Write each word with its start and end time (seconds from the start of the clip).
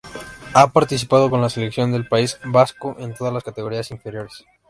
Ha 0.55 0.65
participado 0.73 1.29
con 1.29 1.41
la 1.43 1.49
Selección 1.51 1.91
del 1.91 2.07
País 2.07 2.39
Vasco 2.43 2.95
en 2.97 3.13
todas 3.13 3.31
las 3.31 3.43
categorías 3.43 3.91
inferiores. 3.91 4.43